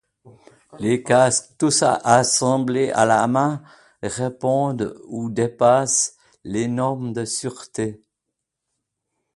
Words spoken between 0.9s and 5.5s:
casques, tous assemblés à la main, répondent ou